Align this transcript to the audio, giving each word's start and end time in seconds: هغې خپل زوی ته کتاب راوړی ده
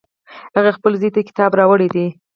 هغې 0.55 0.71
خپل 0.77 0.91
زوی 0.99 1.09
ته 1.15 1.21
کتاب 1.29 1.51
راوړی 1.59 1.87
ده 1.95 2.05